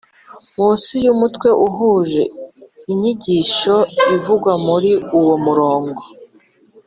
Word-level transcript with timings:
Munsi 0.55 0.91
y 1.05 1.07
umutwe 1.13 1.47
uhuje 1.65 2.23
n 2.29 2.31
inyigisho 2.93 3.75
ivugwa 4.15 4.53
muri 4.65 4.91
uwo 5.19 5.35
murongo 5.45 6.01